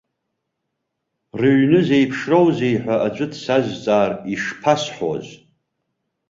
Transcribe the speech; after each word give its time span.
Рыҩны 1.39 1.79
зеиԥшроузеи 1.87 2.75
ҳәа 2.83 2.95
аӡәы 3.05 3.25
дсазҵаар, 3.31 4.11
ишԥасҳәоз? 4.33 5.25